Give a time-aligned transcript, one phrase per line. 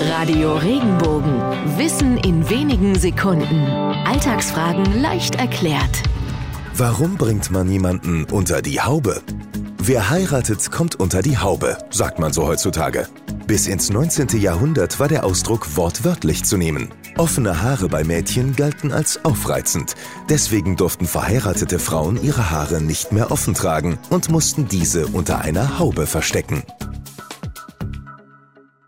[0.00, 1.40] Radio Regenbogen.
[1.76, 3.66] Wissen in wenigen Sekunden.
[4.04, 6.02] Alltagsfragen leicht erklärt.
[6.76, 9.22] Warum bringt man jemanden unter die Haube?
[9.78, 13.06] Wer heiratet, kommt unter die Haube, sagt man so heutzutage.
[13.46, 14.40] Bis ins 19.
[14.40, 16.88] Jahrhundert war der Ausdruck wortwörtlich zu nehmen.
[17.16, 19.94] Offene Haare bei Mädchen galten als aufreizend.
[20.28, 25.78] Deswegen durften verheiratete Frauen ihre Haare nicht mehr offen tragen und mussten diese unter einer
[25.78, 26.64] Haube verstecken.